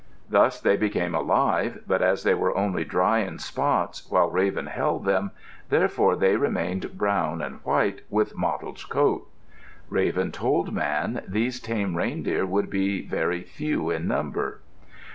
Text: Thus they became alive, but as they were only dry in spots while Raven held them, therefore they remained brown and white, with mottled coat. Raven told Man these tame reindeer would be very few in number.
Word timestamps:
Thus 0.31 0.59
they 0.59 0.77
became 0.77 1.13
alive, 1.13 1.83
but 1.85 2.01
as 2.01 2.23
they 2.23 2.33
were 2.33 2.57
only 2.57 2.83
dry 2.83 3.19
in 3.19 3.37
spots 3.37 4.09
while 4.09 4.31
Raven 4.31 4.65
held 4.65 5.05
them, 5.05 5.29
therefore 5.69 6.15
they 6.15 6.37
remained 6.37 6.97
brown 6.97 7.39
and 7.39 7.57
white, 7.57 8.01
with 8.09 8.35
mottled 8.35 8.83
coat. 8.89 9.27
Raven 9.91 10.31
told 10.31 10.73
Man 10.73 11.21
these 11.27 11.59
tame 11.59 11.95
reindeer 11.95 12.47
would 12.47 12.71
be 12.71 13.05
very 13.05 13.43
few 13.43 13.91
in 13.91 14.07
number. 14.07 14.61